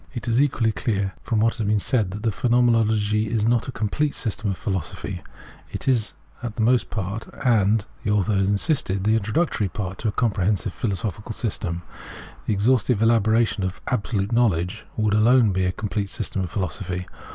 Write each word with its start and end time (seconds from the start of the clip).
It 0.15 0.27
is 0.27 0.41
equally 0.41 0.71
clear 0.71 1.13
from 1.21 1.41
what 1.41 1.55
has 1.57 1.67
been 1.67 1.79
said 1.79 2.09
that 2.09 2.23
the 2.23 2.31
Phenomenology 2.31 3.29
is 3.29 3.45
not 3.45 3.67
a 3.67 3.71
complete 3.71 4.15
system 4.15 4.49
of 4.49 4.57
philosophy. 4.57 5.21
It 5.69 5.87
is 5.87 6.15
at 6.41 6.59
most 6.59 6.85
a 6.85 6.85
part, 6.87 7.27
and, 7.45 7.81
as 7.81 7.85
the 8.03 8.09
author 8.09 8.33
insisted, 8.33 9.03
the 9.03 9.15
introductory 9.15 9.67
part 9.69 9.99
to 9.99 10.07
a 10.07 10.11
comprehensive 10.11 10.73
philosophical 10.73 11.33
system. 11.33 11.83
The 12.47 12.53
exhaustive 12.53 13.03
elaboration 13.03 13.63
of" 13.63 13.79
Absolute 13.89 14.31
Knowledge" 14.31 14.87
would 14.97 15.13
alone 15.13 15.51
be 15.51 15.65
a 15.65 15.71
complete 15.71 16.09
system 16.09 16.41
of 16.41 16.49
philosophy. 16.49 17.05